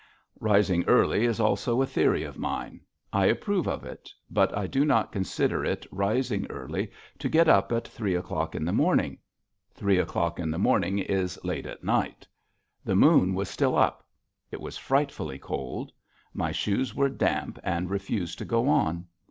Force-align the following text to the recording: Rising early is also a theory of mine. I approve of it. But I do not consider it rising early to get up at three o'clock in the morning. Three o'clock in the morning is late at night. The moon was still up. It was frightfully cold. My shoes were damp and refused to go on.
Rising 0.39 0.83
early 0.85 1.25
is 1.25 1.39
also 1.39 1.79
a 1.79 1.85
theory 1.85 2.23
of 2.23 2.35
mine. 2.39 2.81
I 3.13 3.27
approve 3.27 3.67
of 3.67 3.85
it. 3.85 4.11
But 4.31 4.51
I 4.57 4.65
do 4.65 4.83
not 4.83 5.11
consider 5.11 5.63
it 5.63 5.85
rising 5.91 6.47
early 6.49 6.91
to 7.19 7.29
get 7.29 7.47
up 7.47 7.71
at 7.71 7.87
three 7.87 8.15
o'clock 8.15 8.55
in 8.55 8.65
the 8.65 8.73
morning. 8.73 9.19
Three 9.75 9.99
o'clock 9.99 10.39
in 10.39 10.49
the 10.49 10.57
morning 10.57 10.97
is 10.97 11.37
late 11.45 11.67
at 11.67 11.83
night. 11.83 12.25
The 12.83 12.95
moon 12.95 13.35
was 13.35 13.47
still 13.47 13.77
up. 13.77 14.03
It 14.49 14.59
was 14.59 14.75
frightfully 14.75 15.37
cold. 15.37 15.91
My 16.33 16.51
shoes 16.51 16.95
were 16.95 17.07
damp 17.07 17.59
and 17.63 17.87
refused 17.91 18.39
to 18.39 18.45
go 18.45 18.69
on. 18.69 19.05